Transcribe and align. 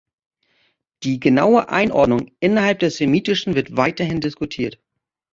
Die 1.03 1.19
genaue 1.19 1.69
Einordnung 1.69 2.31
innerhalb 2.39 2.79
des 2.79 2.97
Semitischen 2.97 3.53
wird 3.53 3.77
weiterhin 3.77 4.19
diskutiert. 4.19 4.79